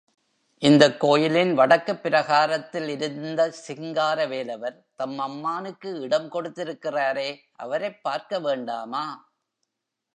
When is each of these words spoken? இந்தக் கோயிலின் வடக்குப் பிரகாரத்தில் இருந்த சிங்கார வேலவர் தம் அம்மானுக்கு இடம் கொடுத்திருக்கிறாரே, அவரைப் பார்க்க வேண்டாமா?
இந்தக் 0.57 0.99
கோயிலின் 0.99 1.53
வடக்குப் 1.53 2.03
பிரகாரத்தில் 2.03 2.87
இருந்த 2.87 3.51
சிங்கார 3.51 4.25
வேலவர் 4.27 4.85
தம் 4.95 5.19
அம்மானுக்கு 5.19 5.99
இடம் 5.99 6.31
கொடுத்திருக்கிறாரே, 6.31 7.37
அவரைப் 7.55 8.03
பார்க்க 8.03 8.39
வேண்டாமா? 8.39 9.05